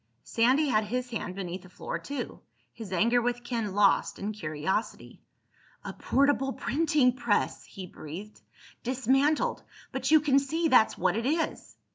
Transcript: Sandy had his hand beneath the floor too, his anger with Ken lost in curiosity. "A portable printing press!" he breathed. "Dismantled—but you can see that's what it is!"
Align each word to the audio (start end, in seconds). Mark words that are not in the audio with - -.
Sandy 0.23 0.67
had 0.69 0.85
his 0.85 1.11
hand 1.11 1.35
beneath 1.35 1.61
the 1.61 1.69
floor 1.69 1.99
too, 1.99 2.39
his 2.73 2.91
anger 2.91 3.21
with 3.21 3.43
Ken 3.43 3.75
lost 3.75 4.17
in 4.17 4.31
curiosity. 4.31 5.21
"A 5.85 5.93
portable 5.93 6.53
printing 6.53 7.13
press!" 7.15 7.63
he 7.65 7.85
breathed. 7.85 8.41
"Dismantled—but 8.81 10.09
you 10.09 10.19
can 10.19 10.39
see 10.39 10.69
that's 10.69 10.97
what 10.97 11.15
it 11.15 11.27
is!" 11.27 11.77